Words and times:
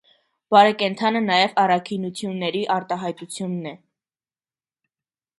Բարեկենդանը 0.53 1.19
նաեւ 1.25 1.51
առաքինութիւններու 1.63 2.63
արտայայտութիւն 2.77 3.69
է։ 3.73 3.75